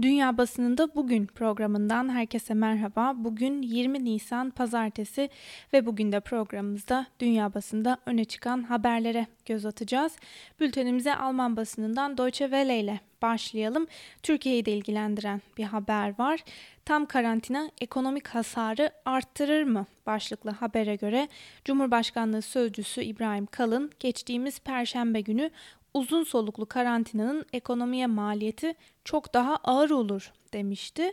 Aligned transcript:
Dünya 0.00 0.38
Basınında 0.38 0.94
Bugün 0.94 1.26
programından 1.26 2.08
herkese 2.08 2.54
merhaba. 2.54 3.12
Bugün 3.16 3.62
20 3.62 4.04
Nisan 4.04 4.50
Pazartesi 4.50 5.30
ve 5.72 5.86
bugün 5.86 6.12
de 6.12 6.20
programımızda 6.20 7.06
Dünya 7.20 7.54
Basında 7.54 7.98
öne 8.06 8.24
çıkan 8.24 8.62
haberlere 8.62 9.26
göz 9.46 9.66
atacağız. 9.66 10.16
Bültenimize 10.60 11.14
Alman 11.14 11.56
basınından 11.56 12.18
Deutsche 12.18 12.44
Welle 12.44 12.80
ile 12.80 13.00
başlayalım. 13.22 13.86
Türkiye'yi 14.22 14.64
de 14.64 14.72
ilgilendiren 14.72 15.40
bir 15.58 15.64
haber 15.64 16.18
var. 16.18 16.40
Tam 16.84 17.06
karantina 17.06 17.70
ekonomik 17.80 18.28
hasarı 18.28 18.90
arttırır 19.04 19.62
mı? 19.62 19.86
Başlıklı 20.06 20.50
habere 20.50 20.96
göre 20.96 21.28
Cumhurbaşkanlığı 21.64 22.42
Sözcüsü 22.42 23.02
İbrahim 23.02 23.46
Kalın 23.46 23.90
geçtiğimiz 24.00 24.60
Perşembe 24.60 25.20
günü 25.20 25.50
uzun 25.94 26.24
soluklu 26.24 26.66
karantinanın 26.66 27.46
ekonomiye 27.52 28.06
maliyeti 28.06 28.74
çok 29.04 29.34
daha 29.34 29.56
ağır 29.56 29.90
olur 29.90 30.32
demişti. 30.52 31.12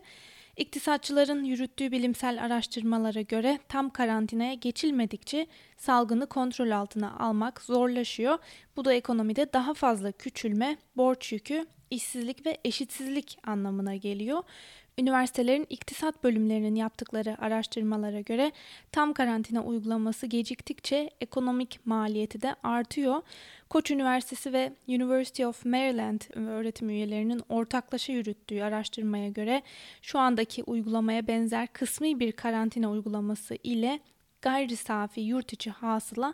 İktisatçıların 0.58 1.44
yürüttüğü 1.44 1.91
bilimsel 1.91 2.45
araştırmalara 2.45 3.22
göre 3.22 3.59
tam 3.70 3.89
karantinaya 3.89 4.53
geçilmedikçe 4.53 5.48
salgını 5.77 6.27
kontrol 6.27 6.72
altına 6.72 7.17
almak 7.20 7.62
zorlaşıyor. 7.62 8.38
Bu 8.76 8.86
da 8.86 8.94
ekonomide 8.94 9.53
daha 9.53 9.73
fazla 9.73 10.12
küçülme, 10.12 10.77
borç 10.98 11.31
yükü, 11.31 11.66
işsizlik 11.89 12.45
ve 12.45 12.58
eşitsizlik 12.66 13.38
anlamına 13.44 13.95
geliyor. 13.95 14.44
Üniversitelerin 14.99 15.67
iktisat 15.70 16.23
bölümlerinin 16.23 16.76
yaptıkları 16.76 17.41
araştırmalara 17.41 18.21
göre 18.21 18.52
tam 18.91 19.13
karantina 19.13 19.63
uygulaması 19.63 20.25
geciktikçe 20.25 21.09
ekonomik 21.22 21.85
maliyeti 21.85 22.41
de 22.41 22.55
artıyor. 22.63 23.22
Koç 23.70 23.91
Üniversitesi 23.91 24.53
ve 24.53 24.73
University 24.88 25.45
of 25.45 25.66
Maryland 25.66 26.22
öğretim 26.34 26.89
üyelerinin 26.89 27.41
ortaklaşa 27.49 28.13
yürüttüğü 28.13 28.62
araştırmaya 28.62 29.30
göre 29.30 29.62
şu 30.02 30.20
andaki 30.20 30.63
uygulamaya 30.63 31.27
benzer 31.27 31.67
kısmi 31.67 32.20
bir 32.20 32.31
karantina 32.31 32.92
uygulaması 32.92 33.58
ile 33.64 34.00
gayri 34.42 34.75
safi 34.75 35.22
yurt 35.22 35.53
içi 35.53 35.70
hasıla 35.70 36.33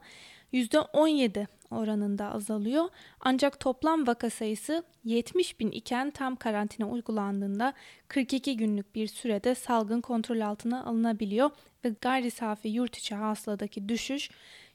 %17 0.53 1.47
oranında 1.71 2.31
azalıyor. 2.31 2.89
Ancak 3.19 3.59
toplam 3.59 4.07
vaka 4.07 4.29
sayısı 4.29 4.83
70 5.03 5.59
bin 5.59 5.71
iken 5.71 6.11
tam 6.11 6.35
karantina 6.35 6.89
uygulandığında 6.89 7.73
42 8.07 8.57
günlük 8.57 8.95
bir 8.95 9.07
sürede 9.07 9.55
salgın 9.55 10.01
kontrol 10.01 10.39
altına 10.39 10.85
alınabiliyor 10.85 11.49
ve 11.85 11.93
gayri 12.01 12.31
safi 12.31 12.67
yurt 12.67 12.97
içi 12.97 13.15
hasıladaki 13.15 13.89
düşüş 13.89 14.29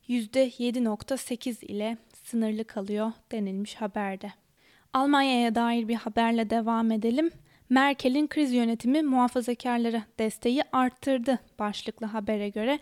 %7.8 0.08 1.64
ile 1.64 1.96
sınırlı 2.24 2.64
kalıyor 2.64 3.12
denilmiş 3.32 3.74
haberde. 3.74 4.32
Almanya'ya 4.92 5.54
dair 5.54 5.88
bir 5.88 5.94
haberle 5.94 6.50
devam 6.50 6.92
edelim. 6.92 7.30
Merkel'in 7.68 8.26
kriz 8.26 8.52
yönetimi 8.52 9.02
muhafazakarlara 9.02 10.02
desteği 10.18 10.62
arttırdı 10.72 11.38
başlıklı 11.58 12.06
habere 12.06 12.48
göre 12.48 12.78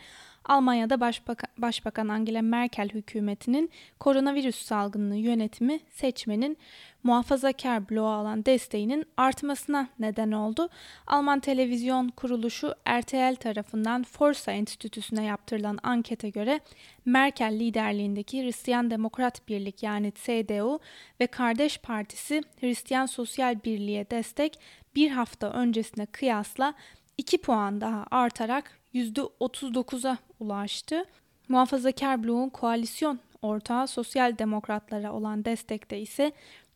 Almanya'da 0.49 1.01
Başbakan, 1.01 1.51
Başbakan 1.59 2.09
Angela 2.09 2.43
Merkel 2.43 2.89
hükümetinin 2.89 3.71
koronavirüs 4.01 4.57
salgınını 4.57 5.17
yönetimi 5.17 5.81
seçmenin 5.91 6.57
muhafazakar 7.03 7.91
bloğa 7.91 8.15
alan 8.15 8.45
desteğinin 8.45 9.05
artmasına 9.17 9.89
neden 9.99 10.33
oldu. 10.33 10.69
Alman 11.07 11.41
televizyon 11.41 12.09
kuruluşu 12.09 12.75
RTL 12.89 13.37
tarafından 13.37 14.03
Forsa 14.03 14.53
Enstitüsü'ne 14.53 15.25
yaptırılan 15.25 15.79
ankete 15.83 16.31
göre 16.31 16.61
Merkel 17.05 17.59
liderliğindeki 17.59 18.43
Hristiyan 18.43 18.91
Demokrat 18.91 19.49
Birlik 19.49 19.83
yani 19.83 20.13
CDU 20.25 20.81
ve 21.21 21.27
kardeş 21.27 21.79
partisi 21.79 22.43
Hristiyan 22.61 23.07
Sosyal 23.07 23.65
Birliğe 23.65 24.11
destek 24.11 24.59
bir 24.97 25.11
hafta 25.11 25.51
öncesine 25.51 26.07
kıyasla 26.07 26.75
2 27.19 27.39
puan 27.39 27.81
daha 27.81 28.07
artarak 28.11 28.79
%39'a 28.99 30.19
ulaştı. 30.41 31.05
Muhafazakar 31.49 32.25
bloğun 32.25 32.49
koalisyon 32.49 33.19
ortağı 33.43 33.89
sosyal 33.89 34.39
demokratlara 34.39 35.13
olan 35.13 35.45
destekte 35.45 35.99
ise 35.99 36.33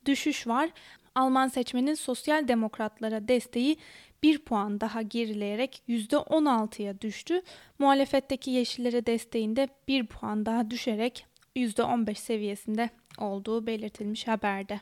düşüş 0.06 0.47
var. 0.47 0.71
Alman 1.15 1.49
seçmenin 1.49 1.94
sosyal 1.94 2.49
demokratlara 2.49 3.28
desteği 3.28 3.77
bir 4.22 4.38
puan 4.38 4.81
daha 4.81 5.03
gerileyerek 5.03 5.82
%16'ya 5.88 7.00
düştü. 7.00 7.43
Muhalefetteki 7.78 8.50
yeşillere 8.50 9.06
desteğinde 9.06 9.69
bir 9.88 10.06
puan 10.06 10.47
daha 10.47 10.71
düşerek 10.71 11.27
%15 11.56 12.15
seviyesinde 12.15 12.91
olduğu 13.19 13.66
belirtilmiş 13.66 14.28
haberde. 14.28 14.81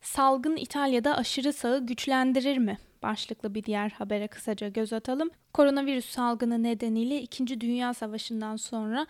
Salgın 0.00 0.56
İtalya'da 0.56 1.16
aşırı 1.16 1.52
sağı 1.52 1.86
güçlendirir 1.86 2.58
mi? 2.58 2.78
Başlıklı 3.06 3.54
bir 3.54 3.64
diğer 3.64 3.90
habere 3.90 4.28
kısaca 4.28 4.68
göz 4.68 4.92
atalım. 4.92 5.30
Koronavirüs 5.52 6.06
salgını 6.06 6.62
nedeniyle 6.62 7.22
2. 7.22 7.60
Dünya 7.60 7.94
Savaşı'ndan 7.94 8.56
sonra 8.56 9.06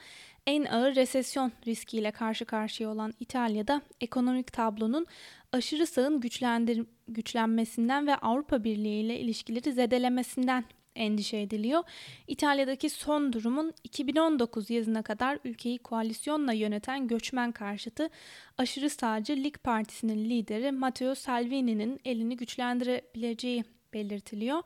en 0.47 0.65
ağır 0.65 0.95
resesyon 0.95 1.53
riskiyle 1.67 2.11
karşı 2.11 2.45
karşıya 2.45 2.91
olan 2.91 3.15
İtalya'da 3.21 3.83
ekonomik 4.01 4.53
tablonun 4.53 5.07
aşırı 5.53 5.87
sağın 5.87 6.21
güçlendir 6.21 6.87
güçlenmesinden 7.09 8.07
ve 8.07 8.17
Avrupa 8.17 8.65
Birliği 8.65 9.01
ile 9.01 9.21
ilişkileri 9.21 9.73
zedelemesinden 9.73 10.65
endişe 10.95 11.41
ediliyor. 11.41 11.83
İtalya'daki 12.27 12.91
son 12.91 13.33
durumun 13.33 13.73
2019 13.85 14.71
yazına 14.71 15.03
kadar 15.03 15.39
ülkeyi 15.45 15.79
koalisyonla 15.79 16.53
yöneten 16.53 17.09
göçmen 17.09 17.53
karşıtı 17.53 18.11
aşırı 18.59 18.91
sağcı 18.91 19.37
Lig 19.37 19.57
Partisi'nin 19.65 20.31
lideri 20.31 20.73
Matteo 20.73 21.15
Salvini'nin 21.15 22.01
elini 22.05 22.37
güçlendirebileceği 22.37 23.65
belirtiliyor. 23.95 24.63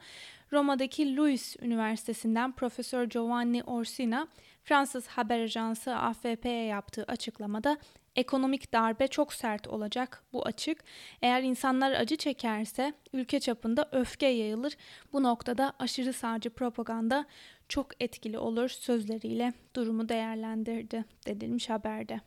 Roma'daki 0.53 1.17
Louis 1.17 1.57
Üniversitesi'nden 1.63 2.53
Profesör 2.53 3.05
Giovanni 3.05 3.63
Orsina, 3.63 4.29
Fransız 4.65 5.07
haber 5.07 5.41
ajansı 5.41 5.97
AFP'ye 5.97 6.65
yaptığı 6.65 7.05
açıklamada 7.05 7.79
ekonomik 8.17 8.73
darbe 8.73 9.09
çok 9.09 9.33
sert 9.33 9.69
olacak 9.69 10.23
bu 10.33 10.47
açık. 10.47 10.85
Eğer 11.23 11.43
insanlar 11.43 11.93
acı 11.93 12.17
çekerse 12.17 12.93
ülke 13.13 13.41
çapında 13.41 13.89
öfke 13.93 14.27
yayılır. 14.27 14.77
Bu 15.13 15.23
noktada 15.23 15.73
aşırı 15.79 16.13
sağcı 16.13 16.51
propaganda 16.51 17.25
çok 17.69 18.03
etkili 18.03 18.39
olur 18.39 18.69
sözleriyle 18.69 19.53
durumu 19.77 20.09
değerlendirdi 20.09 21.05
denilmiş 21.27 21.71
haberde. 21.71 22.21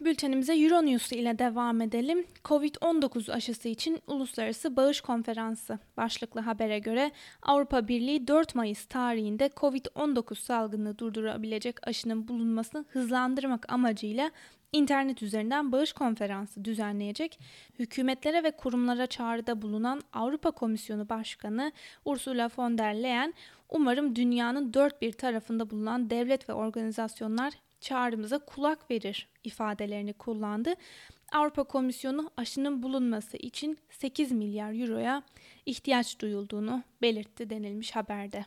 Bültenimize 0.00 0.54
Euronews 0.54 1.12
ile 1.12 1.38
devam 1.38 1.80
edelim. 1.80 2.26
Covid-19 2.44 3.32
aşısı 3.32 3.68
için 3.68 3.98
Uluslararası 4.06 4.76
Bağış 4.76 5.00
Konferansı 5.00 5.78
başlıklı 5.96 6.40
habere 6.40 6.78
göre 6.78 7.10
Avrupa 7.42 7.88
Birliği 7.88 8.28
4 8.28 8.54
Mayıs 8.54 8.84
tarihinde 8.84 9.46
Covid-19 9.46 10.34
salgını 10.34 10.98
durdurabilecek 10.98 11.88
aşının 11.88 12.28
bulunmasını 12.28 12.84
hızlandırmak 12.88 13.72
amacıyla 13.72 14.30
internet 14.72 15.22
üzerinden 15.22 15.72
bağış 15.72 15.92
konferansı 15.92 16.64
düzenleyecek. 16.64 17.40
Hükümetlere 17.78 18.44
ve 18.44 18.50
kurumlara 18.50 19.06
çağrıda 19.06 19.62
bulunan 19.62 20.02
Avrupa 20.12 20.50
Komisyonu 20.50 21.08
Başkanı 21.08 21.72
Ursula 22.04 22.50
von 22.56 22.78
der 22.78 23.02
Leyen, 23.02 23.34
umarım 23.68 24.16
dünyanın 24.16 24.74
dört 24.74 25.02
bir 25.02 25.12
tarafında 25.12 25.70
bulunan 25.70 26.10
devlet 26.10 26.48
ve 26.48 26.52
organizasyonlar 26.52 27.52
çağrımıza 27.80 28.38
kulak 28.38 28.90
verir 28.90 29.28
ifadelerini 29.44 30.12
kullandı. 30.12 30.74
Avrupa 31.32 31.64
Komisyonu 31.64 32.30
aşının 32.36 32.82
bulunması 32.82 33.36
için 33.36 33.78
8 33.90 34.32
milyar 34.32 34.80
euroya 34.80 35.22
ihtiyaç 35.66 36.20
duyulduğunu 36.20 36.82
belirtti 37.02 37.50
denilmiş 37.50 37.96
haberde. 37.96 38.44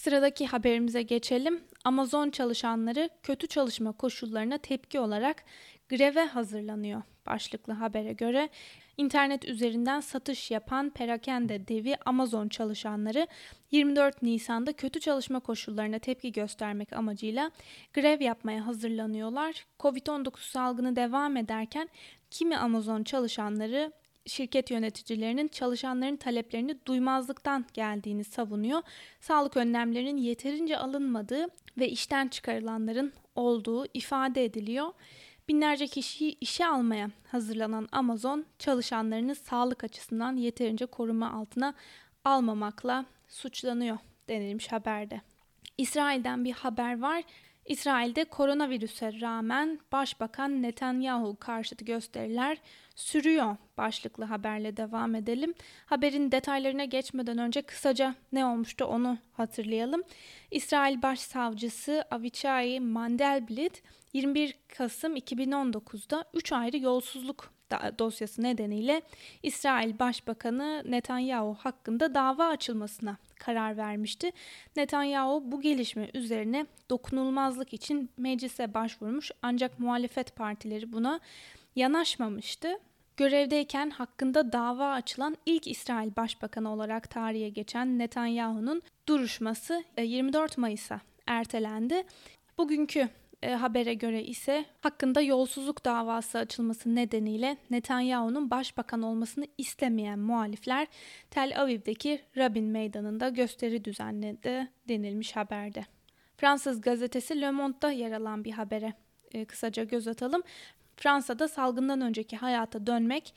Sıradaki 0.00 0.46
haberimize 0.46 1.02
geçelim. 1.02 1.60
Amazon 1.84 2.30
çalışanları 2.30 3.10
kötü 3.22 3.46
çalışma 3.46 3.92
koşullarına 3.92 4.58
tepki 4.58 5.00
olarak 5.00 5.44
greve 5.88 6.24
hazırlanıyor. 6.24 7.02
Başlıklı 7.26 7.72
habere 7.72 8.12
göre 8.12 8.48
internet 8.96 9.44
üzerinden 9.44 10.00
satış 10.00 10.50
yapan 10.50 10.90
perakende 10.90 11.68
devi 11.68 11.96
Amazon 12.04 12.48
çalışanları 12.48 13.26
24 13.70 14.22
Nisan'da 14.22 14.72
kötü 14.72 15.00
çalışma 15.00 15.40
koşullarına 15.40 15.98
tepki 15.98 16.32
göstermek 16.32 16.92
amacıyla 16.92 17.50
grev 17.94 18.20
yapmaya 18.20 18.66
hazırlanıyorlar. 18.66 19.66
Covid-19 19.80 20.50
salgını 20.50 20.96
devam 20.96 21.36
ederken 21.36 21.88
kimi 22.30 22.56
Amazon 22.56 23.04
çalışanları 23.04 23.92
şirket 24.30 24.70
yöneticilerinin 24.70 25.48
çalışanların 25.48 26.16
taleplerini 26.16 26.78
duymazlıktan 26.86 27.66
geldiğini 27.74 28.24
savunuyor. 28.24 28.82
Sağlık 29.20 29.56
önlemlerinin 29.56 30.16
yeterince 30.16 30.78
alınmadığı 30.78 31.46
ve 31.78 31.88
işten 31.88 32.28
çıkarılanların 32.28 33.12
olduğu 33.34 33.86
ifade 33.94 34.44
ediliyor. 34.44 34.92
Binlerce 35.48 35.86
kişiyi 35.86 36.38
işe 36.40 36.66
almaya 36.66 37.10
hazırlanan 37.28 37.88
Amazon 37.92 38.46
çalışanlarını 38.58 39.34
sağlık 39.34 39.84
açısından 39.84 40.36
yeterince 40.36 40.86
koruma 40.86 41.32
altına 41.32 41.74
almamakla 42.24 43.04
suçlanıyor 43.28 43.98
denilmiş 44.28 44.72
haberde. 44.72 45.20
İsrail'den 45.78 46.44
bir 46.44 46.52
haber 46.52 47.00
var. 47.00 47.22
İsrail'de 47.66 48.24
koronavirüse 48.24 49.20
rağmen 49.20 49.80
Başbakan 49.92 50.62
Netanyahu 50.62 51.36
karşıtı 51.40 51.84
gösteriler 51.84 52.58
sürüyor 52.94 53.56
başlıklı 53.76 54.24
haberle 54.24 54.76
devam 54.76 55.14
edelim. 55.14 55.54
Haberin 55.86 56.32
detaylarına 56.32 56.84
geçmeden 56.84 57.38
önce 57.38 57.62
kısaca 57.62 58.14
ne 58.32 58.44
olmuştu 58.44 58.84
onu 58.84 59.18
hatırlayalım. 59.32 60.02
İsrail 60.50 61.02
Başsavcısı 61.02 62.04
Avichai 62.10 62.80
Mandelblit 62.80 63.82
21 64.12 64.54
Kasım 64.68 65.16
2019'da 65.16 66.24
3 66.34 66.52
ayrı 66.52 66.78
yolsuzluk 66.78 67.59
dosyası 67.98 68.42
nedeniyle 68.42 69.02
İsrail 69.42 69.98
Başbakanı 69.98 70.82
Netanyahu 70.86 71.56
hakkında 71.60 72.14
dava 72.14 72.46
açılmasına 72.46 73.16
karar 73.38 73.76
vermişti. 73.76 74.30
Netanyahu 74.76 75.42
bu 75.44 75.60
gelişme 75.60 76.10
üzerine 76.14 76.66
dokunulmazlık 76.90 77.72
için 77.72 78.10
meclise 78.16 78.74
başvurmuş 78.74 79.30
ancak 79.42 79.78
muhalefet 79.78 80.36
partileri 80.36 80.92
buna 80.92 81.20
yanaşmamıştı. 81.76 82.78
Görevdeyken 83.16 83.90
hakkında 83.90 84.52
dava 84.52 84.92
açılan 84.92 85.36
ilk 85.46 85.66
İsrail 85.66 86.16
Başbakanı 86.16 86.72
olarak 86.72 87.10
tarihe 87.10 87.48
geçen 87.48 87.98
Netanyahu'nun 87.98 88.82
duruşması 89.08 89.84
24 89.98 90.52
e, 90.52 90.60
Mayıs'a 90.60 91.00
ertelendi. 91.26 92.02
Bugünkü 92.58 93.08
e, 93.42 93.50
habere 93.50 93.94
göre 93.94 94.24
ise 94.24 94.64
hakkında 94.80 95.20
yolsuzluk 95.20 95.84
davası 95.84 96.38
açılması 96.38 96.94
nedeniyle 96.94 97.56
Netanyahu'nun 97.70 98.50
başbakan 98.50 99.02
olmasını 99.02 99.46
istemeyen 99.58 100.18
muhalifler 100.18 100.86
Tel 101.30 101.60
Aviv'deki 101.60 102.20
Rabin 102.36 102.64
Meydanı'nda 102.64 103.28
gösteri 103.28 103.84
düzenledi 103.84 104.68
denilmiş 104.88 105.36
haberde. 105.36 105.84
Fransız 106.36 106.80
gazetesi 106.80 107.40
Le 107.40 107.50
Monde'da 107.50 107.90
yer 107.90 108.12
alan 108.12 108.44
bir 108.44 108.52
habere 108.52 108.92
e, 109.32 109.44
kısaca 109.44 109.84
göz 109.84 110.08
atalım. 110.08 110.42
Fransa'da 110.96 111.48
salgından 111.48 112.00
önceki 112.00 112.36
hayata 112.36 112.86
dönmek 112.86 113.34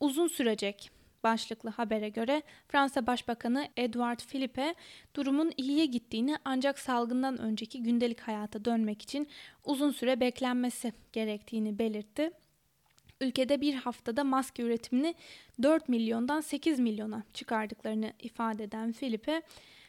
uzun 0.00 0.28
sürecek 0.28 0.90
başlıklı 1.24 1.70
habere 1.70 2.08
göre 2.08 2.42
Fransa 2.68 3.06
Başbakanı 3.06 3.68
Edouard 3.76 4.20
Philippe 4.20 4.74
durumun 5.14 5.52
iyiye 5.56 5.86
gittiğini 5.86 6.36
ancak 6.44 6.78
salgından 6.78 7.38
önceki 7.38 7.82
gündelik 7.82 8.20
hayata 8.20 8.64
dönmek 8.64 9.02
için 9.02 9.28
uzun 9.64 9.90
süre 9.90 10.20
beklenmesi 10.20 10.92
gerektiğini 11.12 11.78
belirtti. 11.78 12.30
Ülkede 13.20 13.60
bir 13.60 13.74
haftada 13.74 14.24
maske 14.24 14.62
üretimini 14.62 15.14
4 15.62 15.88
milyondan 15.88 16.40
8 16.40 16.78
milyona 16.78 17.22
çıkardıklarını 17.34 18.12
ifade 18.18 18.64
eden 18.64 18.92
Philippe, 18.92 19.42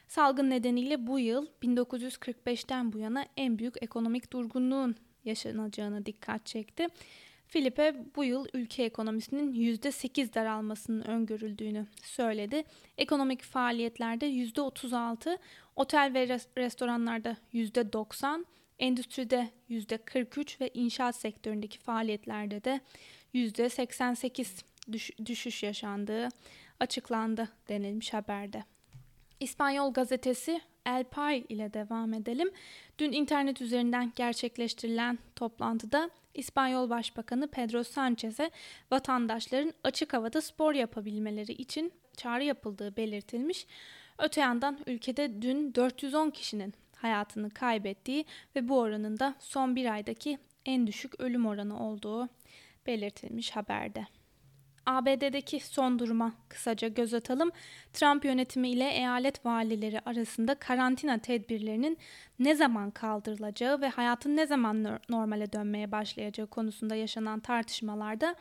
salgın 0.07 0.49
nedeniyle 0.49 1.07
bu 1.07 1.19
yıl 1.19 1.47
1945'ten 1.63 2.93
bu 2.93 2.97
yana 2.97 3.25
en 3.37 3.59
büyük 3.59 3.83
ekonomik 3.83 4.33
durgunluğun 4.33 4.95
yaşanacağına 5.25 6.05
dikkat 6.05 6.45
çekti. 6.45 6.87
Filipe 7.51 7.95
bu 8.15 8.24
yıl 8.24 8.45
ülke 8.53 8.83
ekonomisinin 8.83 9.53
%8 9.53 10.33
daralmasının 10.33 11.01
öngörüldüğünü 11.01 11.88
söyledi. 12.03 12.63
Ekonomik 12.98 13.44
faaliyetlerde 13.44 14.25
%36, 14.25 15.38
otel 15.75 16.12
ve 16.13 16.39
restoranlarda 16.57 17.38
%90, 17.53 18.45
endüstride 18.80 19.50
%43 19.69 20.62
ve 20.62 20.69
inşaat 20.74 21.15
sektöründeki 21.15 21.80
faaliyetlerde 21.80 22.63
de 22.63 22.81
%88 23.33 24.63
düş 24.92 25.12
düşüş 25.25 25.63
yaşandığı 25.63 26.30
açıklandı 26.80 27.50
denilmiş 27.69 28.13
haberde. 28.13 28.63
İspanyol 29.39 29.94
gazetesi 29.94 30.62
El 30.85 31.03
Pay 31.03 31.45
ile 31.49 31.73
devam 31.73 32.13
edelim. 32.13 32.51
Dün 32.99 33.11
internet 33.11 33.61
üzerinden 33.61 34.13
gerçekleştirilen 34.15 35.19
toplantıda 35.35 36.09
İspanyol 36.33 36.89
Başbakanı 36.89 37.47
Pedro 37.47 37.83
Sanchez'e 37.83 38.51
vatandaşların 38.91 39.73
açık 39.83 40.13
havada 40.13 40.41
spor 40.41 40.73
yapabilmeleri 40.73 41.51
için 41.51 41.93
çağrı 42.17 42.43
yapıldığı 42.43 42.97
belirtilmiş. 42.97 43.67
Öte 44.17 44.41
yandan 44.41 44.79
ülkede 44.87 45.41
dün 45.41 45.75
410 45.75 46.29
kişinin 46.29 46.73
hayatını 46.95 47.49
kaybettiği 47.49 48.25
ve 48.55 48.67
bu 48.67 48.79
oranın 48.79 49.19
da 49.19 49.35
son 49.39 49.75
bir 49.75 49.93
aydaki 49.93 50.37
en 50.65 50.87
düşük 50.87 51.19
ölüm 51.19 51.45
oranı 51.45 51.87
olduğu 51.87 52.29
belirtilmiş 52.87 53.51
haberde. 53.51 54.07
ABD'deki 54.85 55.59
son 55.59 55.99
duruma 55.99 56.33
kısaca 56.49 56.87
göz 56.87 57.13
atalım. 57.13 57.51
Trump 57.93 58.25
yönetimi 58.25 58.69
ile 58.69 58.89
eyalet 58.89 59.45
valileri 59.45 59.99
arasında 59.99 60.55
karantina 60.55 61.17
tedbirlerinin 61.17 61.97
ne 62.39 62.55
zaman 62.55 62.91
kaldırılacağı 62.91 63.81
ve 63.81 63.89
hayatın 63.89 64.35
ne 64.35 64.47
zaman 64.47 64.99
normale 65.09 65.53
dönmeye 65.53 65.91
başlayacağı 65.91 66.47
konusunda 66.47 66.95
yaşanan 66.95 67.39
tartışmalarda 67.39 68.35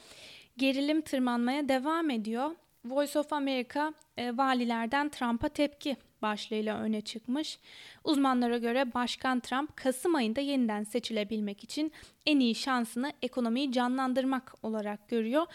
gerilim 0.57 1.01
tırmanmaya 1.01 1.69
devam 1.69 2.11
ediyor. 2.11 2.51
Voice 2.85 3.19
of 3.19 3.33
America 3.33 3.95
e, 4.17 4.37
valilerden 4.37 5.09
Trump'a 5.09 5.49
tepki 5.49 5.97
başlığıyla 6.23 6.79
öne 6.79 7.01
çıkmış. 7.01 7.59
Uzmanlara 8.05 8.59
göre 8.59 8.95
Başkan 8.95 9.41
Trump 9.41 9.77
Kasım 9.77 10.15
ayında 10.15 10.41
yeniden 10.41 10.85
seçilebilmek 10.85 11.65
için 11.65 11.93
en 12.27 12.41
iyi 12.41 12.55
şansını 12.55 13.13
ekonomiyi 13.23 13.73
canlandırmak 13.73 14.55
olarak 14.63 15.09
görüyor. 15.09 15.47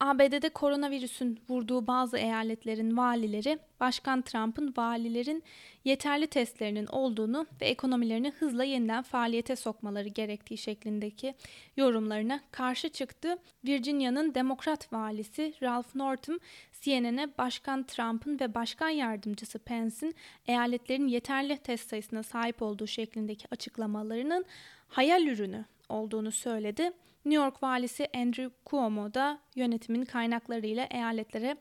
ABD'de 0.00 0.48
koronavirüsün 0.48 1.40
vurduğu 1.48 1.86
bazı 1.86 2.18
eyaletlerin 2.18 2.96
valileri 2.96 3.58
Başkan 3.80 4.22
Trump'ın 4.22 4.74
valilerin 4.76 5.42
yeterli 5.84 6.26
testlerinin 6.26 6.86
olduğunu 6.86 7.46
ve 7.60 7.66
ekonomilerini 7.66 8.30
hızla 8.30 8.64
yeniden 8.64 9.02
faaliyete 9.02 9.56
sokmaları 9.56 10.08
gerektiği 10.08 10.58
şeklindeki 10.58 11.34
yorumlarına 11.76 12.40
karşı 12.52 12.88
çıktı. 12.88 13.38
Virginia'nın 13.64 14.34
Demokrat 14.34 14.92
valisi 14.92 15.54
Ralph 15.62 15.94
Northam 15.94 16.38
CNN'e 16.80 17.38
Başkan 17.38 17.86
Trump'ın 17.86 18.40
ve 18.40 18.54
Başkan 18.54 18.88
Yardımcısı 18.88 19.58
Pence'in 19.58 20.14
eyaletlerin 20.46 21.08
yeterli 21.08 21.56
test 21.56 21.90
sayısına 21.90 22.22
sahip 22.22 22.62
olduğu 22.62 22.86
şeklindeki 22.86 23.48
açıklamalarının 23.50 24.44
hayal 24.88 25.26
ürünü 25.26 25.64
olduğunu 25.88 26.32
söyledi. 26.32 26.92
New 27.24 27.44
York 27.44 27.62
valisi 27.62 28.08
Andrew 28.14 28.50
Cuomo 28.66 29.14
da 29.14 29.38
yönetimin 29.54 30.04
kaynaklarıyla 30.04 30.86
eyaletlere 30.90 31.56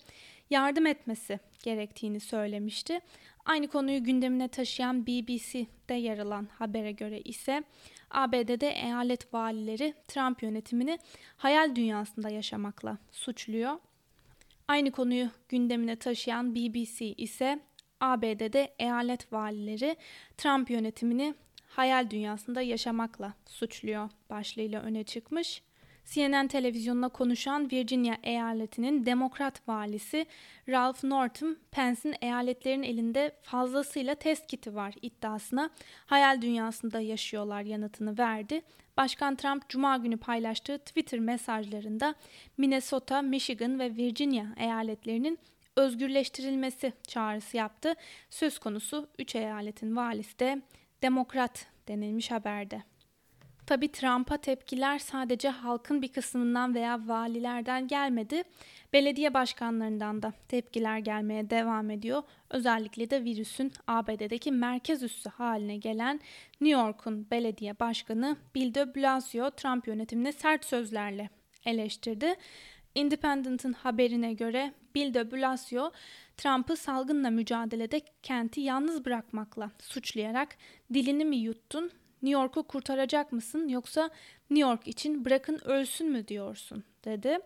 yardım 0.50 0.86
etmesi 0.86 1.40
gerektiğini 1.64 2.20
söylemişti. 2.20 3.00
Aynı 3.46 3.68
konuyu 3.68 4.04
gündemine 4.04 4.48
taşıyan 4.48 5.08
BBC'de 5.08 5.94
yer 5.94 6.18
alan 6.18 6.48
habere 6.60 6.92
göre 6.92 7.22
ise 7.22 7.64
ABD'de 8.12 8.68
eyalet 8.70 9.34
valileri 9.34 9.94
Trump 10.08 10.44
yönetimini 10.44 11.00
hayal 11.38 11.76
dünyasında 11.76 12.30
yaşamakla 12.30 12.98
suçluyor. 13.12 13.78
Aynı 14.68 14.92
konuyu 14.92 15.30
gündemine 15.50 15.96
taşıyan 15.96 16.56
BBC 16.56 17.06
ise 17.06 17.60
ABD'de 18.00 18.76
eyalet 18.80 19.34
valileri 19.34 19.96
Trump 20.38 20.70
yönetimini 20.70 21.36
hayal 21.78 22.10
dünyasında 22.10 22.62
yaşamakla 22.62 23.34
suçluyor 23.46 24.10
başlığıyla 24.30 24.82
öne 24.82 25.04
çıkmış. 25.04 25.62
CNN 26.06 26.48
televizyonuna 26.48 27.10
konuşan 27.10 27.72
Virginia 27.72 28.16
eyaletinin 28.24 29.06
demokrat 29.06 29.68
valisi 29.68 30.26
Ralph 30.70 31.04
Northam, 31.04 31.56
Pence'in 31.72 32.16
eyaletlerin 32.22 32.84
elinde 32.84 33.36
fazlasıyla 33.42 34.16
test 34.16 34.48
kiti 34.48 34.76
var 34.76 34.94
iddiasına 35.02 35.70
hayal 36.06 36.42
dünyasında 36.42 37.00
yaşıyorlar 37.00 37.62
yanıtını 37.62 38.18
verdi. 38.18 38.62
Başkan 38.98 39.36
Trump 39.36 39.70
Cuma 39.70 39.98
günü 39.98 40.18
paylaştığı 40.18 40.78
Twitter 40.78 41.20
mesajlarında 41.20 42.16
Minnesota, 42.58 43.22
Michigan 43.22 43.80
ve 43.80 43.96
Virginia 43.96 44.46
eyaletlerinin 44.58 45.40
özgürleştirilmesi 45.76 46.94
çağrısı 47.08 47.58
yaptı. 47.58 47.94
Söz 48.30 48.60
konusu 48.60 49.08
3 49.20 49.36
eyaletin 49.36 49.96
valisi 49.96 50.40
de 50.40 50.62
demokrat 51.02 51.66
denilmiş 51.88 52.32
haberde. 52.32 52.84
Tabi 53.68 53.92
Trump'a 53.92 54.38
tepkiler 54.38 55.00
sadece 55.00 55.50
halkın 55.50 56.02
bir 56.02 56.08
kısmından 56.08 56.76
veya 56.76 57.08
valilerden 57.08 57.88
gelmedi. 57.88 58.44
Belediye 58.94 59.34
başkanlarından 59.34 60.22
da 60.22 60.34
tepkiler 60.48 60.98
gelmeye 60.98 61.50
devam 61.50 61.90
ediyor. 61.90 62.24
Özellikle 62.50 63.10
de 63.10 63.24
virüsün 63.24 63.72
ABD'deki 63.88 64.52
merkez 64.52 65.04
üssü 65.04 65.30
haline 65.30 65.78
gelen 65.78 66.20
New 66.62 66.82
York'un 66.82 67.28
belediye 67.32 67.80
başkanı 67.80 68.38
Bill 68.56 68.74
de 68.74 68.96
Blasio 68.96 69.52
Trump 69.52 69.88
yönetimine 69.88 70.32
sert 70.32 70.66
sözlerle 70.66 71.30
eleştirdi. 71.66 72.36
Independent'ın 72.96 73.74
haberine 73.74 74.34
göre 74.34 74.74
Bill 74.96 75.14
de 75.14 75.32
Blasio 75.32 75.92
Trump'ı 76.38 76.76
salgınla 76.76 77.30
mücadelede 77.30 78.02
kenti 78.24 78.62
yalnız 78.62 79.06
bırakmakla 79.06 79.72
suçlayarak 79.80 80.58
dilini 80.94 81.26
mi 81.26 81.38
yuttun, 81.38 81.92
New 82.22 82.40
York'u 82.40 82.64
kurtaracak 82.64 83.32
mısın 83.32 83.68
yoksa 83.68 84.10
New 84.50 84.70
York 84.70 84.88
için 84.88 85.26
bırakın 85.26 85.60
ölsün 85.66 86.12
mü 86.12 86.28
diyorsun 86.28 86.84
dedi. 87.06 87.40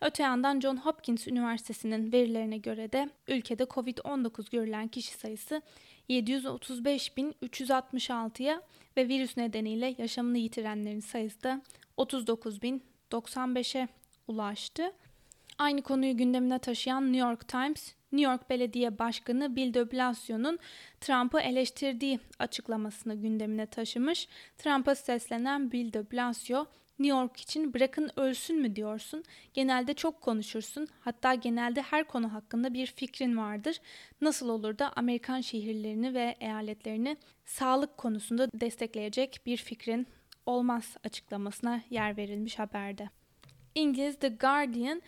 Öte 0.00 0.22
yandan 0.22 0.60
John 0.60 0.76
Hopkins 0.76 1.28
Üniversitesi'nin 1.28 2.12
verilerine 2.12 2.58
göre 2.58 2.92
de 2.92 3.10
ülkede 3.28 3.62
COVID-19 3.62 4.50
görülen 4.50 4.88
kişi 4.88 5.14
sayısı 5.14 5.62
735.366'ya 6.10 8.62
ve 8.96 9.08
virüs 9.08 9.36
nedeniyle 9.36 9.94
yaşamını 9.98 10.38
yitirenlerin 10.38 11.00
sayısı 11.00 11.42
da 11.42 11.62
39.095'e 11.98 13.88
ulaştı. 14.28 14.92
Aynı 15.58 15.82
konuyu 15.82 16.16
gündemine 16.16 16.58
taşıyan 16.58 17.12
New 17.12 17.28
York 17.28 17.48
Times, 17.48 17.94
New 18.12 18.32
York 18.32 18.50
Belediye 18.50 18.98
Başkanı 18.98 19.56
Bill 19.56 19.74
de 19.74 19.92
Blasio'nun 19.92 20.58
Trump'ı 21.00 21.40
eleştirdiği 21.40 22.20
açıklamasını 22.38 23.14
gündemine 23.14 23.66
taşımış. 23.66 24.28
Trump'a 24.58 24.94
seslenen 24.94 25.72
Bill 25.72 25.92
de 25.92 26.10
Blasio, 26.10 26.66
New 26.98 27.18
York 27.18 27.36
için 27.36 27.74
bırakın 27.74 28.10
ölsün 28.16 28.60
mü 28.60 28.76
diyorsun? 28.76 29.24
Genelde 29.54 29.94
çok 29.94 30.20
konuşursun. 30.20 30.88
Hatta 31.00 31.34
genelde 31.34 31.82
her 31.82 32.04
konu 32.04 32.32
hakkında 32.32 32.74
bir 32.74 32.86
fikrin 32.86 33.36
vardır. 33.36 33.80
Nasıl 34.20 34.48
olur 34.48 34.78
da 34.78 34.92
Amerikan 34.96 35.40
şehirlerini 35.40 36.14
ve 36.14 36.36
eyaletlerini 36.40 37.16
sağlık 37.44 37.96
konusunda 37.96 38.48
destekleyecek 38.54 39.40
bir 39.46 39.56
fikrin 39.56 40.06
olmaz 40.46 40.96
açıklamasına 41.04 41.80
yer 41.90 42.16
verilmiş 42.16 42.58
haberde. 42.58 43.10
İngiliz 43.74 44.18
The 44.18 44.28
Guardian 44.28 45.02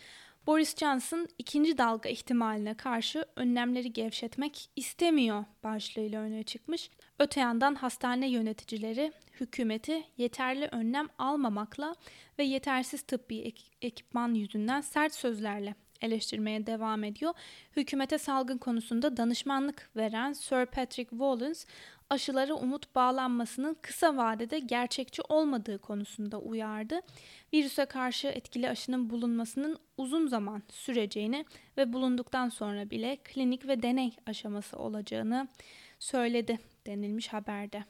Boris 0.46 0.76
Johnson 0.76 1.28
ikinci 1.38 1.78
dalga 1.78 2.08
ihtimaline 2.08 2.74
karşı 2.74 3.24
önlemleri 3.36 3.92
gevşetmek 3.92 4.70
istemiyor 4.76 5.44
başlığıyla 5.62 6.20
öne 6.20 6.42
çıkmış. 6.42 6.90
Öte 7.18 7.40
yandan 7.40 7.74
hastane 7.74 8.30
yöneticileri 8.30 9.12
hükümeti 9.40 10.04
yeterli 10.16 10.68
önlem 10.72 11.08
almamakla 11.18 11.94
ve 12.38 12.44
yetersiz 12.44 13.02
tıbbi 13.02 13.54
ekipman 13.82 14.34
yüzünden 14.34 14.80
sert 14.80 15.14
sözlerle 15.14 15.74
eleştirmeye 16.02 16.66
devam 16.66 17.04
ediyor. 17.04 17.34
Hükümete 17.76 18.18
salgın 18.18 18.58
konusunda 18.58 19.16
danışmanlık 19.16 19.90
veren 19.96 20.32
Sir 20.32 20.66
Patrick 20.66 21.10
Wallace 21.10 21.60
aşılara 22.10 22.54
umut 22.54 22.94
bağlanmasının 22.94 23.76
kısa 23.82 24.16
vadede 24.16 24.58
gerçekçi 24.58 25.22
olmadığı 25.28 25.78
konusunda 25.78 26.38
uyardı. 26.38 27.00
Virüse 27.52 27.84
karşı 27.84 28.28
etkili 28.28 28.70
aşının 28.70 29.10
bulunmasının 29.10 29.78
uzun 29.96 30.26
zaman 30.26 30.62
süreceğini 30.70 31.44
ve 31.76 31.92
bulunduktan 31.92 32.48
sonra 32.48 32.90
bile 32.90 33.16
klinik 33.16 33.68
ve 33.68 33.82
deney 33.82 34.16
aşaması 34.26 34.78
olacağını 34.78 35.48
söyledi 35.98 36.58
denilmiş 36.86 37.28
haberde. 37.28 37.84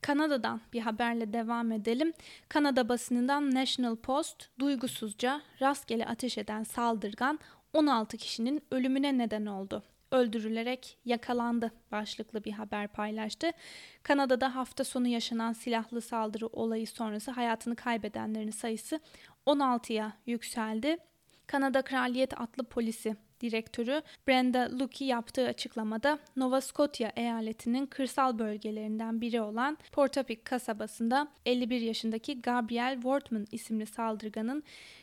Kanada'dan 0.00 0.60
bir 0.72 0.80
haberle 0.80 1.32
devam 1.32 1.72
edelim. 1.72 2.12
Kanada 2.48 2.88
basınından 2.88 3.54
National 3.54 3.96
Post 3.96 4.48
duygusuzca 4.58 5.40
rastgele 5.60 6.06
ateş 6.06 6.38
eden 6.38 6.64
saldırgan 6.64 7.38
16 7.72 8.16
kişinin 8.16 8.62
ölümüne 8.70 9.18
neden 9.18 9.46
oldu. 9.46 9.82
Öldürülerek 10.10 10.98
yakalandı 11.04 11.72
başlıklı 11.92 12.44
bir 12.44 12.52
haber 12.52 12.88
paylaştı. 12.88 13.50
Kanada'da 14.02 14.54
hafta 14.54 14.84
sonu 14.84 15.08
yaşanan 15.08 15.52
silahlı 15.52 16.00
saldırı 16.00 16.46
olayı 16.46 16.86
sonrası 16.86 17.30
hayatını 17.30 17.76
kaybedenlerin 17.76 18.50
sayısı 18.50 19.00
16'ya 19.46 20.12
yükseldi. 20.26 20.96
Kanada 21.46 21.82
Kraliyet 21.82 22.40
Atlı 22.40 22.64
Polisi 22.64 23.16
direktörü 23.40 24.02
Brenda 24.28 24.78
Lucky 24.78 25.10
yaptığı 25.10 25.46
açıklamada 25.46 26.18
Nova 26.36 26.60
Scotia 26.60 27.10
eyaletinin 27.16 27.86
kırsal 27.86 28.38
bölgelerinden 28.38 29.20
biri 29.20 29.40
olan 29.40 29.78
Portapic 29.92 30.40
kasabasında 30.44 31.28
51 31.46 31.80
yaşındaki 31.80 32.42
Gabriel 32.42 32.94
Wortman 32.94 33.46
isimli 33.52 33.86
saldırganın 33.86 34.62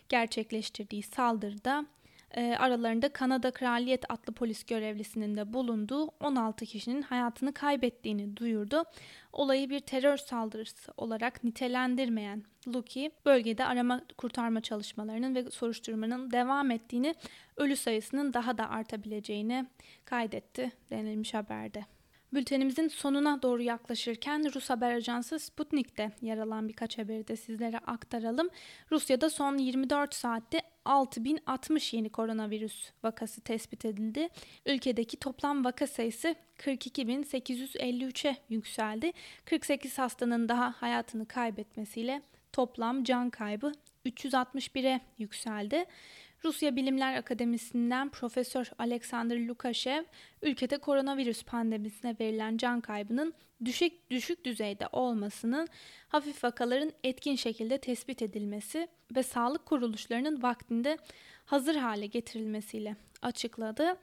gerçekleştirdiği 0.09 1.03
saldırıda 1.03 1.85
e, 2.35 2.55
aralarında 2.55 3.09
Kanada 3.09 3.51
Kraliyet 3.51 4.11
Atlı 4.11 4.33
Polis 4.33 4.63
görevlisinin 4.63 5.37
de 5.37 5.53
bulunduğu 5.53 6.07
16 6.07 6.65
kişinin 6.65 7.01
hayatını 7.01 7.53
kaybettiğini 7.53 8.37
duyurdu. 8.37 8.83
Olayı 9.33 9.69
bir 9.69 9.79
terör 9.79 10.17
saldırısı 10.17 10.93
olarak 10.97 11.43
nitelendirmeyen 11.43 12.43
Lucky, 12.67 13.09
bölgede 13.25 13.65
arama 13.65 14.01
kurtarma 14.17 14.61
çalışmalarının 14.61 15.35
ve 15.35 15.51
soruşturmanın 15.51 16.31
devam 16.31 16.71
ettiğini, 16.71 17.15
ölü 17.57 17.75
sayısının 17.75 18.33
daha 18.33 18.57
da 18.57 18.69
artabileceğini 18.69 19.65
kaydetti 20.05 20.71
denilmiş 20.91 21.33
haberde. 21.33 21.96
Bültenimizin 22.33 22.87
sonuna 22.87 23.41
doğru 23.41 23.61
yaklaşırken 23.61 24.53
Rus 24.55 24.69
haber 24.69 24.91
ajansı 24.91 25.39
Sputnik'te 25.39 26.11
yer 26.21 26.37
alan 26.37 26.69
birkaç 26.69 26.97
haberi 26.97 27.27
de 27.27 27.35
sizlere 27.35 27.77
aktaralım. 27.77 28.49
Rusya'da 28.91 29.29
son 29.29 29.57
24 29.57 30.15
saatte 30.15 30.61
6060 30.85 31.93
yeni 31.93 32.09
koronavirüs 32.09 32.91
vakası 33.03 33.41
tespit 33.41 33.85
edildi. 33.85 34.29
Ülkedeki 34.65 35.17
toplam 35.17 35.65
vaka 35.65 35.87
sayısı 35.87 36.35
42.853'e 36.57 38.37
yükseldi. 38.49 39.11
48 39.45 39.97
hastanın 39.97 40.49
daha 40.49 40.71
hayatını 40.71 41.25
kaybetmesiyle 41.25 42.21
toplam 42.57 43.03
can 43.03 43.29
kaybı 43.29 43.71
361'e 44.05 45.01
yükseldi. 45.17 45.85
Rusya 46.45 46.75
Bilimler 46.75 47.17
Akademisi'nden 47.17 48.09
Profesör 48.09 48.71
Alexander 48.79 49.47
Lukashev, 49.47 50.03
ülkede 50.41 50.77
koronavirüs 50.77 51.43
pandemisine 51.43 52.15
verilen 52.19 52.57
can 52.57 52.81
kaybının 52.81 53.33
düşük 53.65 54.11
düşük 54.11 54.45
düzeyde 54.45 54.87
olmasının 54.91 55.67
hafif 56.07 56.43
vakaların 56.43 56.91
etkin 57.03 57.35
şekilde 57.35 57.77
tespit 57.77 58.21
edilmesi 58.21 58.87
ve 59.15 59.23
sağlık 59.23 59.65
kuruluşlarının 59.65 60.43
vaktinde 60.43 60.97
hazır 61.45 61.75
hale 61.75 62.05
getirilmesiyle 62.05 62.95
açıkladı. 63.21 63.97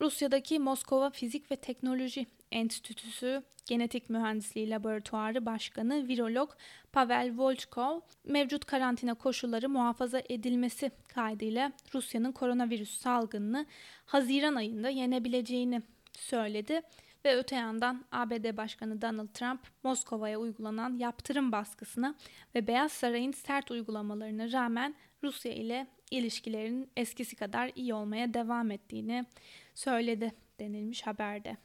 Rusya'daki 0.00 0.58
Moskova 0.58 1.10
Fizik 1.10 1.50
ve 1.50 1.56
Teknoloji 1.56 2.26
Enstitüsü 2.52 3.42
Genetik 3.66 4.10
Mühendisliği 4.10 4.70
Laboratuvarı 4.70 5.46
Başkanı 5.46 6.08
Virolog 6.08 6.50
Pavel 6.92 7.32
Volchkov, 7.36 8.00
mevcut 8.24 8.64
karantina 8.64 9.14
koşulları 9.14 9.68
muhafaza 9.68 10.22
edilmesi 10.28 10.90
kaydıyla 11.14 11.72
Rusya'nın 11.94 12.32
koronavirüs 12.32 13.00
salgınını 13.00 13.66
Haziran 14.04 14.54
ayında 14.54 14.88
yenebileceğini 14.88 15.82
söyledi 16.12 16.82
ve 17.24 17.36
öte 17.36 17.56
yandan 17.56 18.04
ABD 18.12 18.56
Başkanı 18.56 19.02
Donald 19.02 19.28
Trump 19.28 19.60
Moskova'ya 19.82 20.38
uygulanan 20.38 20.98
yaptırım 20.98 21.52
baskısına 21.52 22.14
ve 22.54 22.66
Beyaz 22.66 22.92
Saray'ın 22.92 23.32
sert 23.32 23.70
uygulamalarına 23.70 24.52
rağmen 24.52 24.94
Rusya 25.22 25.52
ile 25.52 25.86
ilişkilerin 26.10 26.90
eskisi 26.96 27.36
kadar 27.36 27.70
iyi 27.74 27.94
olmaya 27.94 28.34
devam 28.34 28.70
ettiğini 28.70 29.24
söyledi 29.74 30.32
denilmiş 30.60 31.06
haberde. 31.06 31.56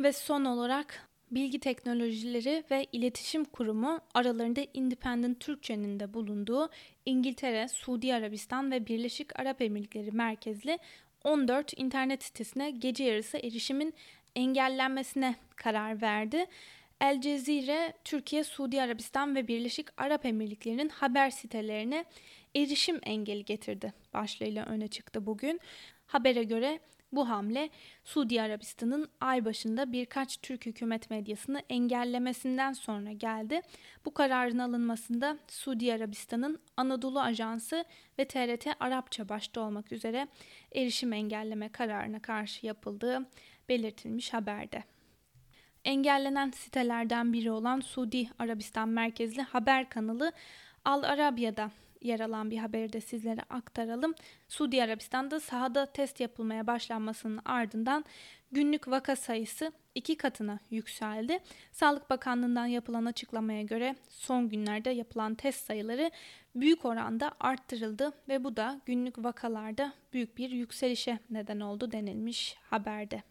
Ve 0.00 0.12
son 0.12 0.44
olarak 0.44 1.08
Bilgi 1.30 1.58
Teknolojileri 1.60 2.64
ve 2.70 2.86
İletişim 2.92 3.44
Kurumu 3.44 4.00
aralarında 4.14 4.60
Independent 4.74 5.40
Türkçe'nin 5.40 6.00
de 6.00 6.14
bulunduğu 6.14 6.70
İngiltere, 7.06 7.68
Suudi 7.68 8.14
Arabistan 8.14 8.70
ve 8.70 8.86
Birleşik 8.86 9.40
Arap 9.40 9.62
Emirlikleri 9.62 10.12
merkezli 10.12 10.78
14 11.24 11.78
internet 11.78 12.22
sitesine 12.22 12.70
gece 12.70 13.04
yarısı 13.04 13.38
erişimin 13.38 13.94
engellenmesine 14.36 15.34
karar 15.56 16.02
verdi. 16.02 16.46
El 17.00 17.20
Cezire, 17.20 17.92
Türkiye, 18.04 18.44
Suudi 18.44 18.82
Arabistan 18.82 19.34
ve 19.34 19.48
Birleşik 19.48 19.86
Arap 19.96 20.26
Emirlikleri'nin 20.26 20.88
haber 20.88 21.30
sitelerine 21.30 22.04
erişim 22.56 23.00
engeli 23.02 23.44
getirdi 23.44 23.92
başlığıyla 24.14 24.66
öne 24.66 24.88
çıktı 24.88 25.26
bugün. 25.26 25.60
Habere 26.06 26.42
göre 26.42 26.80
bu 27.12 27.28
hamle 27.28 27.70
Suudi 28.04 28.42
Arabistan'ın 28.42 29.08
ay 29.20 29.44
başında 29.44 29.92
birkaç 29.92 30.36
Türk 30.36 30.66
hükümet 30.66 31.10
medyasını 31.10 31.62
engellemesinden 31.68 32.72
sonra 32.72 33.12
geldi. 33.12 33.60
Bu 34.04 34.14
kararın 34.14 34.58
alınmasında 34.58 35.38
Suudi 35.48 35.94
Arabistan'ın 35.94 36.60
Anadolu 36.76 37.20
Ajansı 37.20 37.84
ve 38.18 38.24
TRT 38.24 38.66
Arapça 38.80 39.28
başta 39.28 39.60
olmak 39.60 39.92
üzere 39.92 40.28
erişim 40.74 41.12
engelleme 41.12 41.68
kararına 41.68 42.22
karşı 42.22 42.66
yapıldığı 42.66 43.26
belirtilmiş 43.68 44.32
haberde. 44.32 44.84
Engellenen 45.84 46.50
sitelerden 46.50 47.32
biri 47.32 47.50
olan 47.50 47.80
Suudi 47.80 48.28
Arabistan 48.38 48.88
merkezli 48.88 49.42
haber 49.42 49.88
kanalı 49.88 50.32
Al 50.84 51.02
Arabiya'da 51.02 51.70
yer 52.02 52.20
alan 52.20 52.50
bir 52.50 52.58
haberi 52.58 52.92
de 52.92 53.00
sizlere 53.00 53.40
aktaralım. 53.50 54.14
Suudi 54.48 54.82
Arabistan'da 54.82 55.40
sahada 55.40 55.86
test 55.86 56.20
yapılmaya 56.20 56.66
başlanmasının 56.66 57.40
ardından 57.44 58.04
günlük 58.52 58.88
vaka 58.88 59.16
sayısı 59.16 59.72
iki 59.94 60.16
katına 60.16 60.58
yükseldi. 60.70 61.38
Sağlık 61.72 62.10
Bakanlığı'ndan 62.10 62.66
yapılan 62.66 63.04
açıklamaya 63.04 63.62
göre 63.62 63.96
son 64.08 64.48
günlerde 64.48 64.90
yapılan 64.90 65.34
test 65.34 65.66
sayıları 65.66 66.10
büyük 66.54 66.84
oranda 66.84 67.32
arttırıldı 67.40 68.12
ve 68.28 68.44
bu 68.44 68.56
da 68.56 68.80
günlük 68.86 69.24
vakalarda 69.24 69.92
büyük 70.12 70.38
bir 70.38 70.50
yükselişe 70.50 71.18
neden 71.30 71.60
oldu 71.60 71.92
denilmiş 71.92 72.56
haberde. 72.62 73.22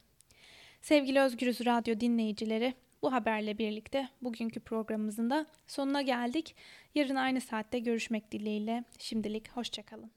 Sevgili 0.81 1.19
Özgürüz 1.19 1.65
Radyo 1.65 1.99
dinleyicileri, 1.99 2.73
bu 3.01 3.13
haberle 3.13 3.57
birlikte 3.57 4.09
bugünkü 4.21 4.59
programımızın 4.59 5.29
da 5.29 5.45
sonuna 5.67 6.01
geldik. 6.01 6.55
Yarın 6.95 7.15
aynı 7.15 7.41
saatte 7.41 7.79
görüşmek 7.79 8.31
dileğiyle. 8.31 8.83
Şimdilik 8.97 9.51
hoşçakalın. 9.51 10.11